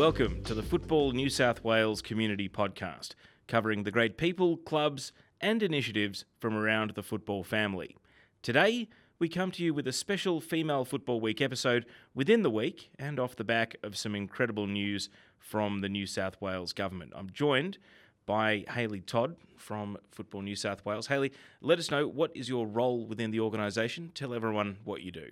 [0.00, 3.10] Welcome to the Football New South Wales Community Podcast,
[3.46, 5.12] covering the great people, clubs,
[5.42, 7.98] and initiatives from around the football family.
[8.40, 11.84] Today, we come to you with a special Female Football Week episode
[12.14, 16.40] within the week and off the back of some incredible news from the New South
[16.40, 17.12] Wales Government.
[17.14, 17.76] I'm joined
[18.24, 21.08] by Hayley Todd from Football New South Wales.
[21.08, 21.30] Hayley,
[21.60, 24.12] let us know what is your role within the organisation.
[24.14, 25.28] Tell everyone what you do.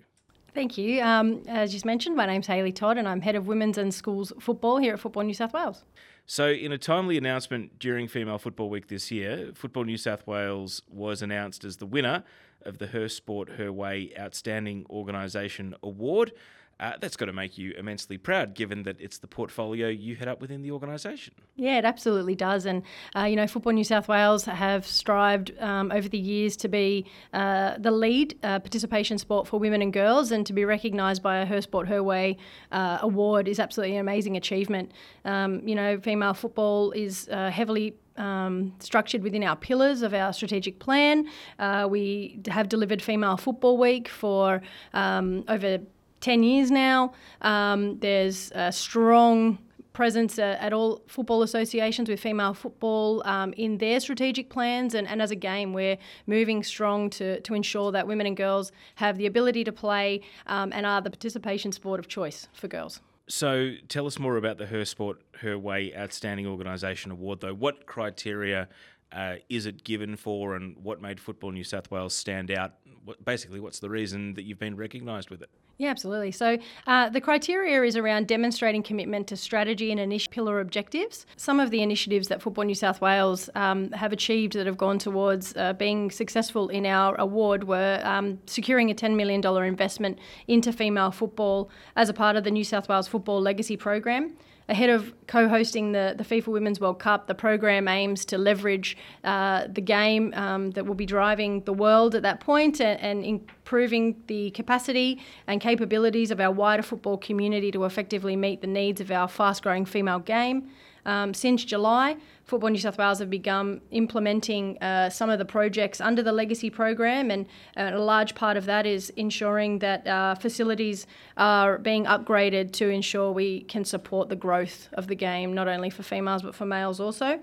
[0.53, 1.01] Thank you.
[1.01, 4.33] Um, as you mentioned, my name's Hayley Todd, and I'm head of women's and schools
[4.39, 5.83] football here at Football New South Wales.
[6.25, 10.83] So, in a timely announcement during Female Football Week this year, Football New South Wales
[10.87, 12.23] was announced as the winner
[12.63, 16.33] of the Her Sport Her Way Outstanding Organisation Award.
[16.79, 20.27] Uh, that's got to make you immensely proud, given that it's the portfolio you head
[20.27, 21.33] up within the organisation.
[21.55, 22.65] Yeah, it absolutely does.
[22.65, 22.83] And,
[23.15, 27.05] uh, you know, Football New South Wales have strived um, over the years to be
[27.33, 31.39] uh, the lead uh, participation sport for women and girls, and to be recognised by
[31.39, 32.37] a Her Sport Her Way
[32.71, 34.91] uh, award is absolutely an amazing achievement.
[35.25, 40.31] Um, you know, female football is uh, heavily um, structured within our pillars of our
[40.33, 41.27] strategic plan.
[41.57, 44.61] Uh, we have delivered Female Football Week for
[44.93, 45.79] um, over
[46.21, 47.13] 10 years now.
[47.41, 49.59] Um, there's a strong
[49.93, 54.93] presence uh, at all football associations with female football um, in their strategic plans.
[54.93, 58.71] And, and as a game, we're moving strong to, to ensure that women and girls
[58.95, 63.01] have the ability to play um, and are the participation sport of choice for girls.
[63.27, 67.53] So tell us more about the Her Sport, Her Way Outstanding Organisation Award, though.
[67.53, 68.67] What criteria
[69.11, 72.73] uh, is it given for, and what made Football New South Wales stand out?
[73.03, 75.49] What, basically, what's the reason that you've been recognised with it?
[75.79, 76.31] Yeah, absolutely.
[76.31, 76.57] So
[76.87, 81.25] uh, the criteria is around demonstrating commitment to strategy and initial pillar objectives.
[81.37, 84.99] Some of the initiatives that Football New South Wales um, have achieved that have gone
[84.99, 90.73] towards uh, being successful in our award were um, securing a $10 million investment into
[90.73, 94.35] female football as a part of the New South Wales Football Legacy Program
[94.69, 99.67] ahead of co-hosting the, the FIFA Women's World Cup, the program aims to leverage uh,
[99.67, 104.15] the game um, that will be driving the world at that point and, and, improving
[104.27, 109.11] the capacity and capabilities of our wider football community to effectively meet the needs of
[109.11, 110.69] our fast-growing female game.
[111.05, 112.17] Um, since July,
[112.49, 116.71] Football New South Wales have begun implementing uh, some of the projects under the legacy
[116.71, 117.45] program, and
[117.77, 121.05] uh, a large part of that is ensuring that uh, facilities
[121.37, 125.91] are being upgraded to ensure we can support the growth of the game, not only
[125.91, 127.39] for females but for males also.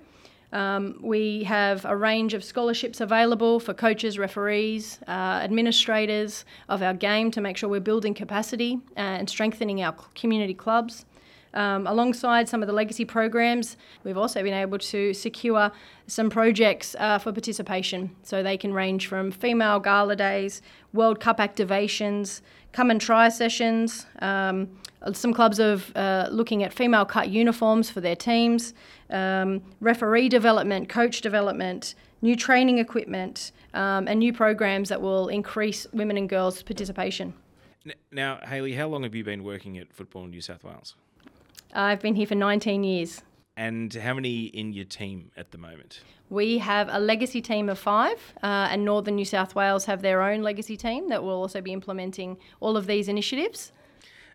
[0.53, 6.95] Um, we have a range of scholarships available for coaches, referees, uh, administrators of our
[6.95, 11.05] game to make sure we're building capacity uh, and strengthening our community clubs.
[11.57, 15.73] Um, alongside some of the legacy programs, we've also been able to secure
[16.07, 18.15] some projects uh, for participation.
[18.23, 20.61] So they can range from female gala days,
[20.93, 24.05] World Cup activations, come and try sessions.
[24.21, 24.69] Um,
[25.13, 28.75] some clubs are uh, looking at female cut uniforms for their teams,
[29.09, 35.87] um, referee development, coach development, new training equipment, um, and new programs that will increase
[35.95, 37.33] women and girls' participation.
[38.13, 40.97] Now, Hayley, how long have you been working at Football New South Wales?
[41.73, 43.23] I've been here for 19 years.
[43.57, 46.01] And how many in your team at the moment?
[46.29, 50.23] We have a legacy team of five, uh, and Northern New South Wales have their
[50.23, 53.73] own legacy team that will also be implementing all of these initiatives.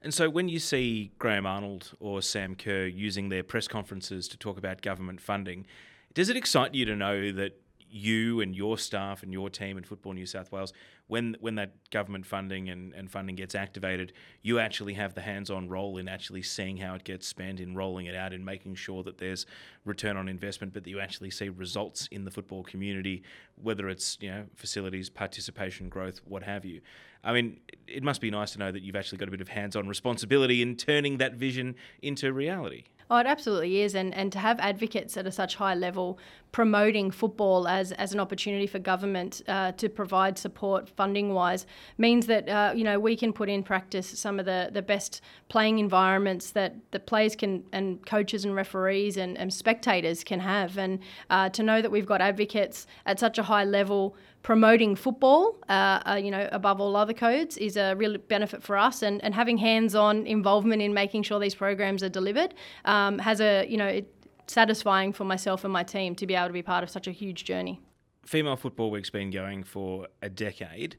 [0.02, 4.38] And so, when you see Graham Arnold or Sam Kerr using their press conferences to
[4.38, 5.68] talk about government funding,
[6.14, 7.62] does it excite you to know that
[7.92, 10.74] you and your staff and your team in Football New South Wales,
[11.08, 15.68] when when that government funding and, and funding gets activated, you actually have the hands-on
[15.68, 19.04] role in actually seeing how it gets spent, in rolling it out, in making sure
[19.04, 19.46] that there's
[19.86, 23.24] return on investment, but that you actually see results in the football community,
[23.62, 26.82] whether it's you know facilities, participation, growth, what have you.
[27.24, 29.50] I mean, it must be nice to know that you've actually got a bit of
[29.50, 32.86] hands-on responsibility in turning that vision into reality.
[33.12, 36.18] Oh, it absolutely is, and and to have advocates at a such high level
[36.54, 41.66] promoting football as as an opportunity for government uh, to provide support funding wise
[41.98, 45.20] means that uh, you know we can put in practice some of the the best
[45.50, 50.78] playing environments that the players can and coaches and referees and, and spectators can have,
[50.78, 51.00] and
[51.30, 56.02] uh, to know that we've got advocates at such a high level promoting football, uh,
[56.06, 59.02] uh, you know, above all other codes is a real benefit for us.
[59.02, 62.54] And, and having hands-on involvement in making sure these programs are delivered
[62.86, 64.14] um, has a, you know, it,
[64.48, 67.12] satisfying for myself and my team to be able to be part of such a
[67.12, 67.80] huge journey.
[68.26, 70.98] Female Football Week's been going for a decade.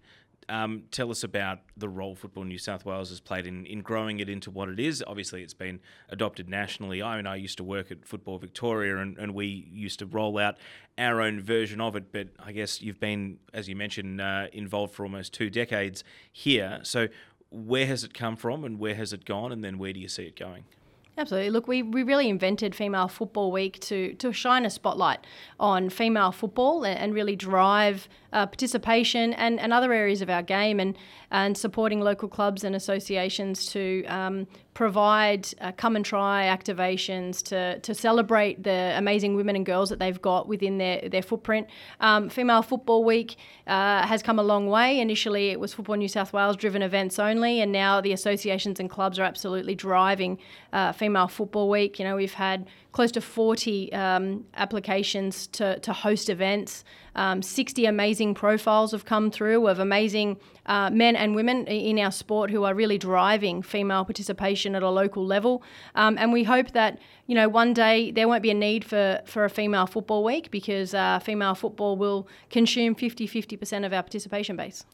[0.49, 4.21] Um, tell us about the role Football New South Wales has played in, in growing
[4.21, 5.03] it into what it is.
[5.06, 7.00] Obviously, it's been adopted nationally.
[7.00, 10.39] I and I used to work at Football Victoria, and, and we used to roll
[10.39, 10.56] out
[10.99, 12.12] our own version of it.
[12.12, 16.81] But I guess you've been, as you mentioned, uh, involved for almost two decades here.
[16.83, 17.09] So,
[17.50, 20.09] where has it come from, and where has it gone, and then where do you
[20.09, 20.65] see it going?
[21.19, 21.50] Absolutely.
[21.50, 25.26] Look, we, we really invented Female Football Week to, to shine a spotlight
[25.61, 30.43] on female football and, and really drive uh, participation and, and other areas of our
[30.43, 30.97] game and,
[31.32, 37.79] and supporting local clubs and associations to um, provide uh, come and try activations to,
[37.81, 41.67] to celebrate the amazing women and girls that they've got within their, their footprint.
[42.00, 43.37] Um, Female Football Week
[43.67, 45.00] uh, has come a long way.
[45.00, 48.90] Initially, it was Football New South Wales driven events only, and now the associations and
[48.90, 50.38] clubs are absolutely driving
[50.75, 51.99] uh, Female Football Week.
[51.99, 56.85] You know, we've had close to 40 um, applications to, to host events.
[57.14, 62.11] Um, 60 amazing profiles have come through of amazing uh, men and women in our
[62.11, 65.62] sport who are really driving female participation at a local level.
[65.94, 69.20] Um, and we hope that, you know, one day there won't be a need for,
[69.25, 74.03] for a female football week because uh, female football will consume 50 50% of our
[74.03, 74.85] participation base.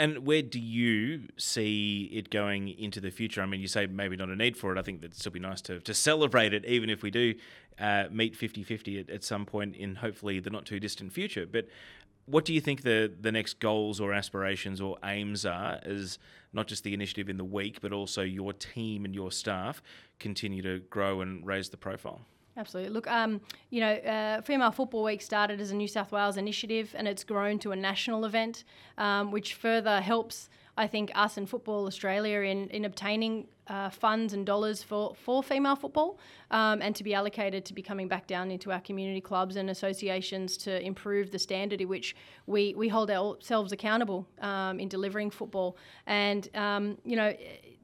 [0.00, 3.42] And where do you see it going into the future?
[3.42, 4.78] I mean, you say maybe not a need for it.
[4.78, 7.34] I think that'd still be nice to, to celebrate it, even if we do
[7.78, 11.44] uh, meet 50 50 at, at some point in hopefully the not too distant future.
[11.44, 11.68] But
[12.24, 16.18] what do you think the, the next goals or aspirations or aims are as
[16.54, 19.82] not just the initiative in the week, but also your team and your staff
[20.18, 22.22] continue to grow and raise the profile?
[22.56, 22.92] Absolutely.
[22.92, 26.94] Look, um, you know, uh, Female Football Week started as a New South Wales initiative
[26.96, 28.64] and it's grown to a national event,
[28.98, 34.32] um, which further helps, I think, us and Football Australia in, in obtaining uh, funds
[34.34, 36.18] and dollars for, for female football
[36.50, 39.70] um, and to be allocated to be coming back down into our community clubs and
[39.70, 45.30] associations to improve the standard in which we, we hold ourselves accountable um, in delivering
[45.30, 45.76] football.
[46.06, 47.32] And, um, you know,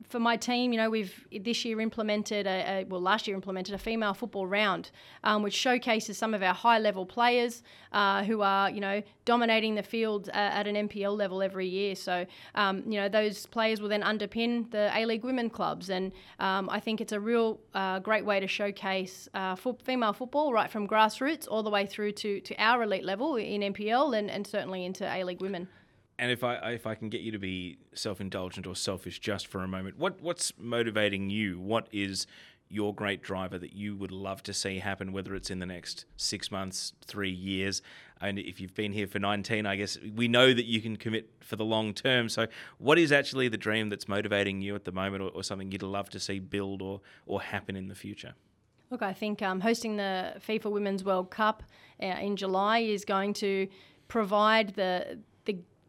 [0.09, 3.75] for my team, you know, we've this year implemented a, a well, last year implemented
[3.75, 4.91] a female football round,
[5.25, 7.63] um, which showcases some of our high level players
[7.93, 11.95] uh, who are, you know, dominating the field at, at an NPL level every year.
[11.95, 16.13] So, um, you know, those players will then underpin the A League Women clubs, and
[16.39, 20.71] um, I think it's a real uh, great way to showcase uh, female football right
[20.71, 24.47] from grassroots all the way through to, to our elite level in NPL and, and
[24.47, 25.69] certainly into A League Women
[26.19, 29.49] and if I if I can get you to be self indulgent or selfish just
[29.49, 31.61] for a moment, what what's motivating you?
[31.61, 32.27] What is
[32.69, 36.05] your great driver that you would love to see happen, whether it's in the next
[36.17, 37.83] six months, three years?
[38.21, 41.31] And if you've been here for 19, I guess we know that you can commit
[41.41, 42.29] for the long term.
[42.29, 42.47] So,
[42.79, 45.83] what is actually the dream that's motivating you at the moment, or, or something you'd
[45.83, 48.35] love to see build or, or happen in the future?
[48.91, 51.63] Look, I think um, hosting the FIFA Women's World Cup
[52.03, 53.69] uh, in July is going to
[54.09, 55.19] provide the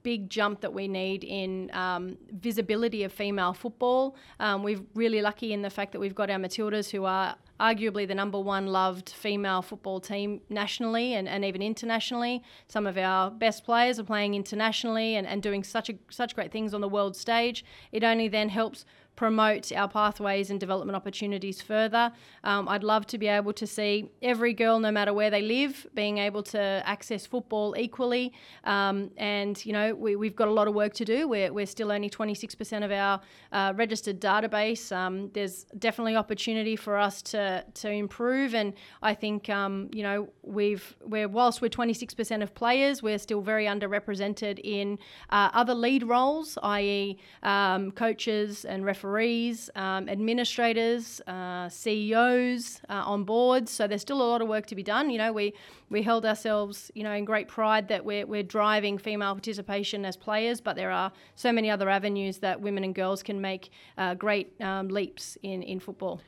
[0.07, 4.15] big jump that we need in um, visibility of female football.
[4.39, 8.07] Um, we're really lucky in the fact that we've got our Matildas, who are arguably
[8.07, 12.41] the number one loved female football team nationally and, and even internationally.
[12.69, 16.53] Some of our best players are playing internationally and, and doing such a, such great
[16.53, 17.65] things on the world stage.
[17.91, 18.85] It only then helps
[19.17, 22.13] promote our pathways and development opportunities further.
[22.43, 25.87] Um, I'd love to be able to see every girl, no matter where they live,
[25.95, 28.31] being able to access football equally.
[28.63, 31.27] Um, and, you know, we, have got a lot of work to do.
[31.27, 33.19] We're, we're still only 26% of our
[33.51, 34.95] uh, registered database.
[34.95, 38.53] Um, there's definitely opportunity for us to, to improve.
[38.53, 43.41] And I think, um, you know, we've, we're, whilst we're 26% of players, we're still
[43.41, 44.99] very underrepresented in
[45.31, 52.93] uh, other lead roles, i.e., um, coaches and referees referees, um, administrators, uh, CEOs uh,
[52.93, 53.71] on boards.
[53.71, 55.09] So there's still a lot of work to be done.
[55.09, 55.53] You know, we
[55.89, 60.17] we held ourselves, you know, in great pride that we're we're driving female participation as
[60.17, 64.13] players, but there are so many other avenues that women and girls can make uh,
[64.13, 66.21] great um, leaps in in football.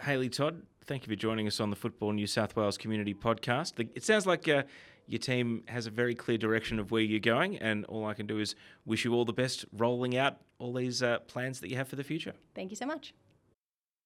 [0.00, 3.72] Hayley Todd, thank you for joining us on the Football New South Wales Community Podcast.
[3.94, 4.62] It sounds like uh,
[5.06, 8.26] your team has a very clear direction of where you're going, and all I can
[8.26, 8.54] do is
[8.86, 11.96] wish you all the best rolling out all these uh, plans that you have for
[11.96, 12.34] the future.
[12.54, 13.14] Thank you so much.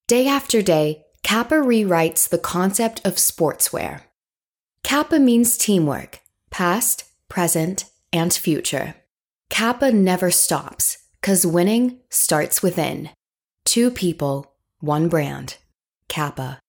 [0.06, 4.02] Day after day, Kappa rewrites the concept of sportswear.
[4.82, 6.20] Kappa means teamwork,
[6.50, 8.94] past, present, and future.
[9.50, 13.10] Kappa never stops, because winning starts within.
[13.64, 15.56] Two people, one brand.
[16.08, 16.60] Kappa.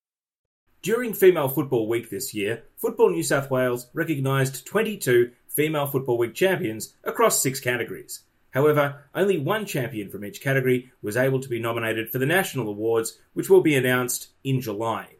[0.81, 6.33] During Female Football Week this year, Football New South Wales recognised 22 Female Football Week
[6.33, 8.21] champions across six categories.
[8.55, 12.69] However, only one champion from each category was able to be nominated for the national
[12.69, 15.17] awards, which will be announced in July.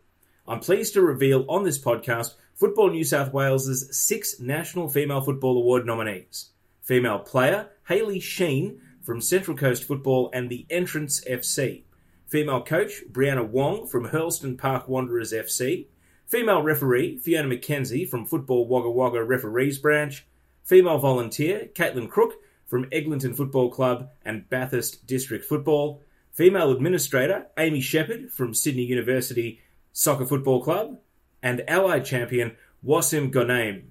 [0.48, 5.58] I'm pleased to reveal on this podcast Football New South Wales' six National Female Football
[5.58, 6.52] Award nominees.
[6.82, 11.84] Female player Hayley Sheen from Central Coast Football and the Entrance FC.
[12.28, 15.88] Female coach, Brianna Wong from Hurlstone Park Wanderers FC.
[16.26, 20.26] Female referee, Fiona McKenzie from Football Wagga Wagga Referees Branch.
[20.64, 22.36] Female volunteer, Kaitlyn Crook
[22.66, 26.02] from Eglinton Football Club and Bathurst District Football.
[26.32, 29.62] female administrator Amy Shepherd from Sydney University
[29.94, 31.00] Soccer Football Club,
[31.42, 33.84] and allied champion Wasim Ghonaim.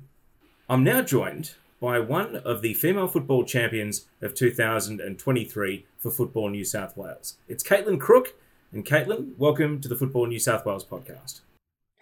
[0.69, 6.65] I'm now joined by one of the female football champions of 2023 for Football New
[6.65, 7.37] South Wales.
[7.49, 8.35] It's Kaitlyn Crook.
[8.73, 11.41] And Kaitlyn, welcome to the Football New South Wales podcast.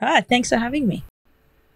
[0.00, 1.04] Hi, thanks for having me.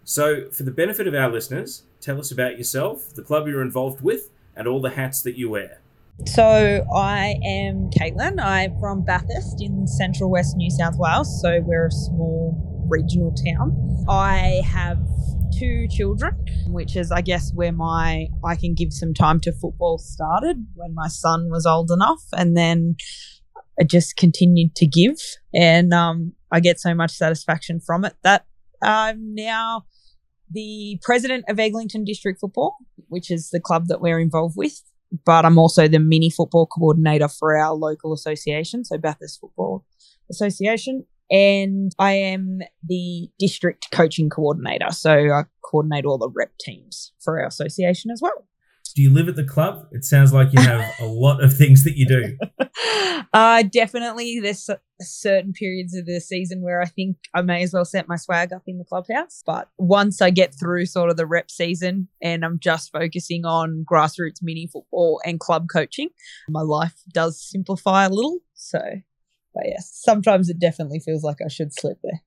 [0.03, 4.01] So, for the benefit of our listeners, tell us about yourself, the club you're involved
[4.01, 5.81] with, and all the hats that you wear.
[6.25, 8.41] So, I am Kaitlyn.
[8.41, 11.41] I'm from Bathurst in central west New South Wales.
[11.41, 12.57] So, we're a small
[12.89, 14.05] regional town.
[14.09, 14.97] I have
[15.57, 16.33] two children,
[16.67, 20.95] which is, I guess, where my I can give some time to football started when
[20.95, 22.95] my son was old enough, and then
[23.79, 25.17] I just continued to give,
[25.53, 28.45] and um, I get so much satisfaction from it that
[28.81, 29.85] I'm now
[30.51, 32.77] the president of Eglinton District Football,
[33.07, 34.81] which is the club that we're involved with.
[35.25, 39.85] But I'm also the mini football coordinator for our local association, so Bathurst Football
[40.29, 44.91] Association and I am the district coaching coordinator.
[44.91, 48.47] So I coordinate all the rep teams for our association as well.
[48.97, 49.85] Do you live at the club?
[49.91, 52.35] It sounds like you have a lot of things that you do.
[53.31, 54.39] uh, definitely.
[54.39, 54.67] There's
[54.99, 58.51] certain periods of the season where I think I may as well set my swag
[58.51, 59.43] up in the clubhouse.
[59.45, 63.85] But once I get through sort of the rep season and I'm just focusing on
[63.87, 66.09] grassroots mini football and club coaching,
[66.49, 68.39] my life does simplify a little.
[68.55, 68.79] So
[69.53, 72.23] but yes, sometimes it definitely feels like I should slip there.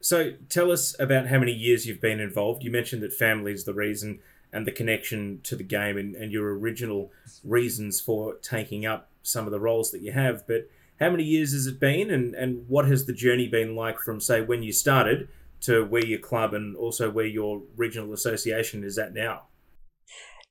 [0.00, 2.62] So tell us about how many years you've been involved.
[2.62, 4.20] You mentioned that family is the reason
[4.52, 7.12] and the connection to the game and, and your original
[7.44, 10.46] reasons for taking up some of the roles that you have.
[10.46, 10.68] But
[11.00, 14.20] how many years has it been and, and what has the journey been like from,
[14.20, 15.28] say, when you started
[15.62, 19.42] to where your club and also where your regional association is at now?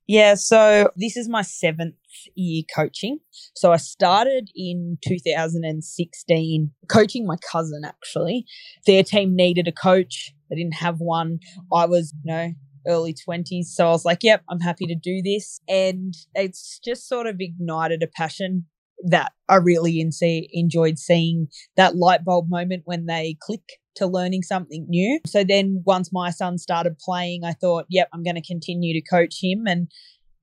[0.08, 1.96] Yeah, so this is my seventh
[2.36, 3.20] year coaching.
[3.56, 8.46] So I started in 2016 coaching my cousin actually.
[8.86, 10.32] Their team needed a coach.
[10.50, 11.40] They didn't have one.
[11.74, 12.54] I was, you know,
[12.88, 13.65] early 20s.
[13.65, 15.60] So I was like, yep, I'm happy to do this.
[15.68, 18.65] And it's just sort of ignited a passion
[19.08, 20.00] that I really
[20.54, 25.20] enjoyed seeing that light bulb moment when they click to learning something new.
[25.25, 29.08] So then once my son started playing, I thought, yep, I'm going to continue to
[29.08, 29.63] coach him.
[29.68, 29.89] And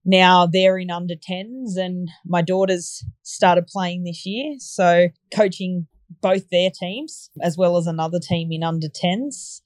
[0.04, 4.54] now they're in under 10s and my daughters started playing this year.
[4.58, 5.87] So coaching
[6.20, 9.61] both their teams as well as another team in under 10s.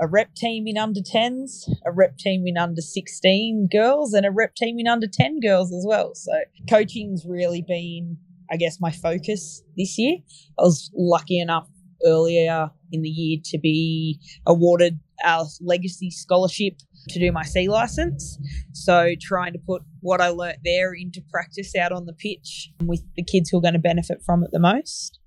[0.00, 4.30] A rep team in under 10s, a rep team in under 16 girls, and a
[4.30, 6.14] rep team in under 10 girls as well.
[6.14, 6.32] So,
[6.68, 8.16] coaching's really been,
[8.50, 10.18] I guess, my focus this year.
[10.58, 11.68] I was lucky enough
[12.04, 16.78] earlier in the year to be awarded our legacy scholarship
[17.08, 18.38] to do my C license.
[18.72, 23.02] So trying to put what I learnt there into practice out on the pitch with
[23.16, 25.18] the kids who are going to benefit from it the most.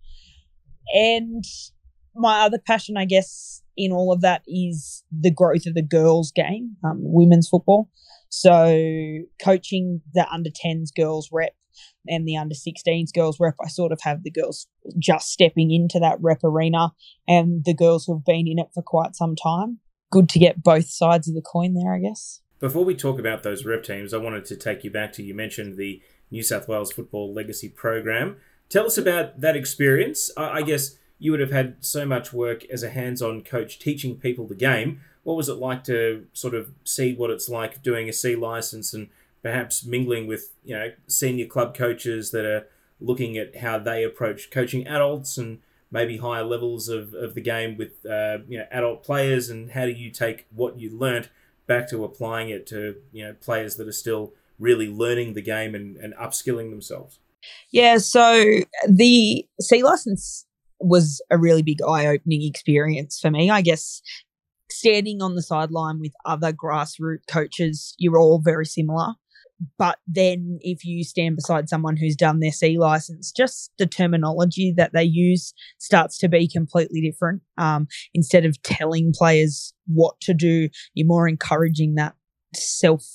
[0.93, 1.43] And
[2.15, 6.32] my other passion, I guess, in all of that is the growth of the girls'
[6.32, 7.89] game, um, women's football.
[8.30, 11.53] So coaching the under 10s girls rep
[12.08, 14.68] and the under 16s girls rep, I sort of have the girls
[15.00, 16.92] just stepping into that rep arena
[17.27, 19.80] and the girls who have been in it for quite some time.
[20.12, 22.42] Good to get both sides of the coin there, I guess.
[22.60, 25.34] Before we talk about those rep teams, I wanted to take you back to you
[25.34, 26.01] mentioned the
[26.32, 28.38] New South Wales Football Legacy Program.
[28.70, 30.32] Tell us about that experience.
[30.38, 34.18] I guess you would have had so much work as a hands on coach teaching
[34.18, 35.00] people the game.
[35.24, 38.94] What was it like to sort of see what it's like doing a C license
[38.94, 39.08] and
[39.42, 42.68] perhaps mingling with you know senior club coaches that are
[43.00, 47.77] looking at how they approach coaching adults and maybe higher levels of, of the game
[47.77, 51.30] with uh, you know adult players and how do you take what you learnt
[51.68, 55.74] back to applying it to you know players that are still really learning the game
[55.74, 57.20] and, and upskilling themselves
[57.72, 58.44] yeah so
[58.89, 60.46] the c license
[60.84, 64.02] was a really big eye-opening experience for me i guess
[64.70, 69.13] standing on the sideline with other grassroots coaches you're all very similar
[69.78, 74.74] but then if you stand beside someone who's done their C license, just the terminology
[74.75, 77.42] that they use starts to be completely different.
[77.58, 82.16] Um, instead of telling players what to do, you're more encouraging that
[82.56, 83.06] self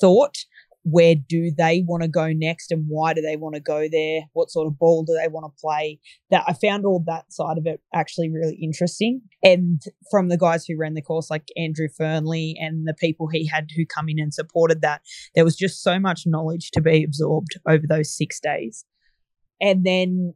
[0.00, 0.38] thought
[0.84, 4.22] where do they want to go next and why do they want to go there?
[4.32, 6.00] What sort of ball do they want to play?
[6.30, 9.22] That I found all that side of it actually really interesting.
[9.42, 13.46] And from the guys who ran the course, like Andrew Fernley and the people he
[13.46, 15.02] had who come in and supported that,
[15.34, 18.84] there was just so much knowledge to be absorbed over those six days.
[19.60, 20.34] And then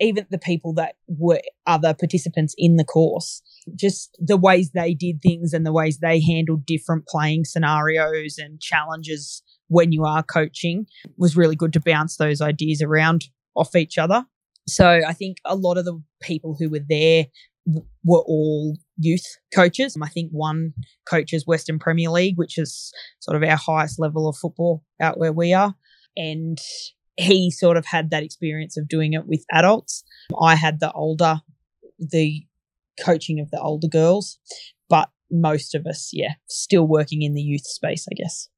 [0.00, 3.40] even the people that were other participants in the course,
[3.74, 8.60] just the ways they did things and the ways they handled different playing scenarios and
[8.60, 13.98] challenges when you are coaching was really good to bounce those ideas around off each
[13.98, 14.24] other.
[14.68, 17.26] So I think a lot of the people who were there
[18.04, 19.96] were all youth coaches.
[20.00, 20.72] I think one
[21.08, 25.32] coaches Western Premier League, which is sort of our highest level of football out where
[25.32, 25.74] we are.
[26.16, 26.58] And
[27.16, 30.04] he sort of had that experience of doing it with adults.
[30.40, 31.40] I had the older,
[31.98, 32.44] the
[33.00, 34.38] coaching of the older girls,
[34.88, 38.48] but most of us, yeah, still working in the youth space, I guess.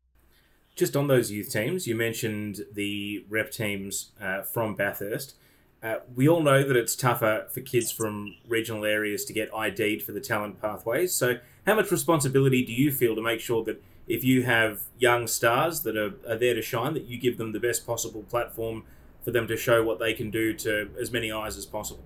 [0.78, 5.34] Just on those youth teams, you mentioned the rep teams uh, from Bathurst.
[5.82, 10.04] Uh, we all know that it's tougher for kids from regional areas to get ID'd
[10.04, 11.12] for the talent pathways.
[11.12, 15.26] So, how much responsibility do you feel to make sure that if you have young
[15.26, 18.84] stars that are, are there to shine, that you give them the best possible platform
[19.24, 22.04] for them to show what they can do to as many eyes as possible?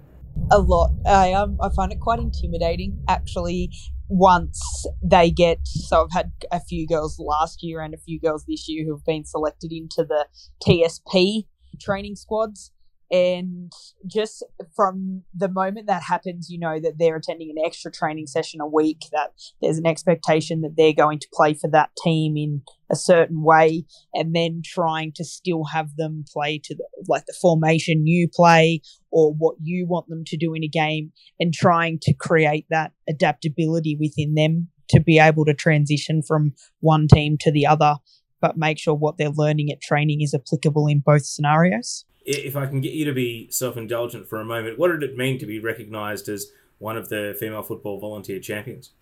[0.50, 0.93] A lot.
[1.05, 3.71] I um, I find it quite intimidating actually.
[4.09, 8.44] Once they get, so I've had a few girls last year and a few girls
[8.47, 10.26] this year who have been selected into the
[10.64, 11.47] TSP
[11.80, 12.71] training squads
[13.12, 13.71] and
[14.07, 14.42] just
[14.75, 18.66] from the moment that happens, you know that they're attending an extra training session a
[18.66, 22.97] week, that there's an expectation that they're going to play for that team in a
[22.97, 28.07] certain way, and then trying to still have them play to the, like the formation
[28.07, 32.14] you play or what you want them to do in a game, and trying to
[32.14, 37.66] create that adaptability within them to be able to transition from one team to the
[37.66, 37.97] other,
[38.40, 42.67] but make sure what they're learning at training is applicable in both scenarios if I
[42.67, 45.47] can get you to be self indulgent for a moment, what did it mean to
[45.47, 46.47] be recognised as
[46.79, 48.93] one of the female football volunteer champions?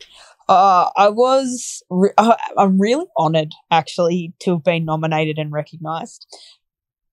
[0.48, 6.26] Uh, I was, re- I'm really honoured actually to have been nominated and recognised.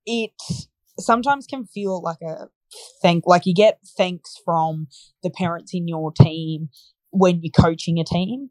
[0.06, 0.32] It
[1.00, 2.48] sometimes can feel like a
[3.02, 4.88] thank, like you get thanks from
[5.24, 6.70] the parents in your team
[7.12, 8.50] when you're coaching a team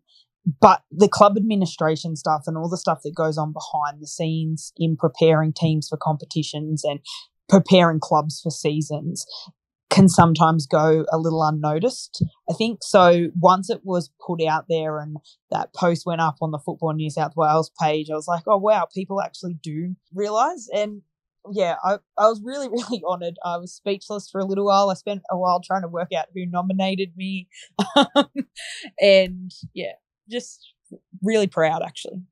[0.61, 4.73] but the club administration stuff and all the stuff that goes on behind the scenes
[4.77, 7.01] in preparing teams for competitions and
[7.49, 9.27] preparing clubs for seasons
[9.89, 12.25] can sometimes go a little unnoticed.
[12.51, 13.29] I think so.
[13.39, 15.17] Once it was put out there and
[15.51, 18.57] that post went up on the Football New South Wales page, I was like, oh,
[18.57, 20.69] wow, people actually do realize.
[20.75, 21.03] And
[21.53, 23.37] yeah, I, I was really, really honored.
[23.45, 24.91] I was speechless for a little while.
[24.91, 27.49] I spent a while trying to work out who nominated me.
[29.01, 29.93] and yeah,
[30.29, 30.73] just
[31.23, 32.23] really proud actually.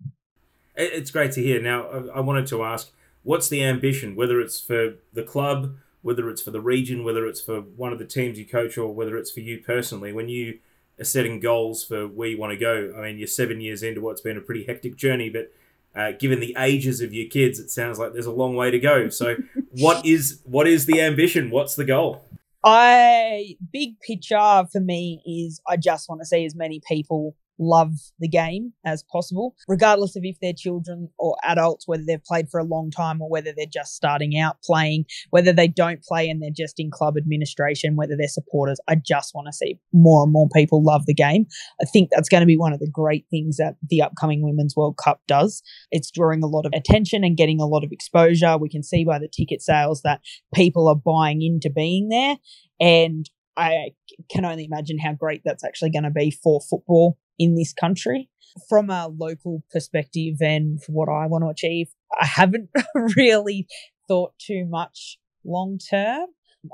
[0.76, 1.62] It's great to hear.
[1.62, 2.90] Now, I wanted to ask
[3.24, 7.40] what's the ambition, whether it's for the club, whether it's for the region, whether it's
[7.40, 10.60] for one of the teams you coach, or whether it's for you personally, when you
[11.00, 12.94] are setting goals for where you want to go?
[12.96, 15.50] I mean, you're seven years into what's been a pretty hectic journey, but
[15.96, 18.78] uh, given the ages of your kids, it sounds like there's a long way to
[18.78, 19.08] go.
[19.08, 19.36] So,
[19.78, 21.50] what is what is the ambition?
[21.50, 22.24] What's the goal?
[22.64, 27.92] I big picture for me is I just want to see as many people love
[28.18, 32.58] the game as possible, regardless of if they're children or adults, whether they've played for
[32.58, 36.42] a long time or whether they're just starting out playing, whether they don't play and
[36.42, 38.80] they're just in club administration, whether they're supporters.
[38.88, 41.46] I just want to see more and more people love the game.
[41.80, 44.76] I think that's going to be one of the great things that the upcoming Women's
[44.76, 45.62] World Cup does.
[45.90, 48.58] It's drawing a lot of attention and getting a lot of exposure.
[48.58, 50.20] We can see by the ticket sales that
[50.54, 52.36] people are buying into being there.
[52.80, 53.90] And I
[54.30, 58.28] can only imagine how great that's actually going to be for football in this country.
[58.68, 61.88] From a local perspective and what I want to achieve,
[62.20, 62.70] I haven't
[63.16, 63.66] really
[64.06, 66.26] thought too much long term.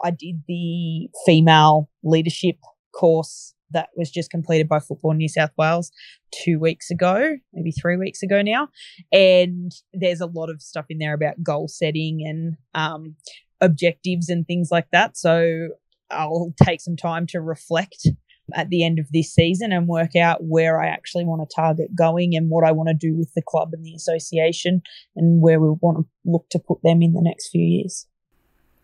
[0.05, 2.57] I did the female leadership
[2.95, 5.91] course that was just completed by Football New South Wales
[6.33, 8.69] two weeks ago, maybe three weeks ago now.
[9.13, 13.17] And there's a lot of stuff in there about goal setting and um,
[13.61, 15.17] objectives and things like that.
[15.17, 15.69] So
[16.11, 18.09] I'll take some time to reflect
[18.55, 21.95] at the end of this season and work out where I actually want to target
[21.95, 24.83] going and what I want to do with the club and the association
[25.17, 28.07] and where we want to look to put them in the next few years.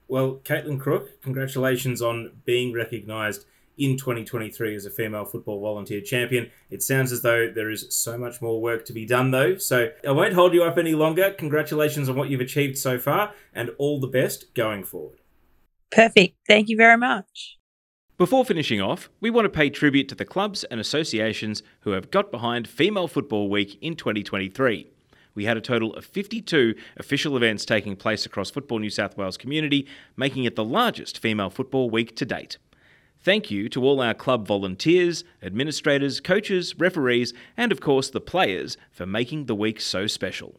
[0.08, 3.44] Well, Kaitlyn Crook, congratulations on being recognised
[3.78, 6.50] in 2023 as a female football volunteer champion.
[6.70, 9.56] It sounds as though there is so much more work to be done, though.
[9.56, 11.30] So I won't hold you up any longer.
[11.32, 15.18] Congratulations on what you've achieved so far and all the best going forward.
[15.90, 16.36] Perfect.
[16.46, 17.58] Thank you very much.
[18.18, 22.10] Before finishing off, we want to pay tribute to the clubs and associations who have
[22.10, 24.86] got behind Female Football Week in 2023.
[25.34, 29.36] We had a total of 52 official events taking place across Football New South Wales
[29.36, 32.56] community, making it the largest female football week to date.
[33.20, 38.78] Thank you to all our club volunteers, administrators, coaches, referees, and of course the players
[38.90, 40.54] for making the week so special.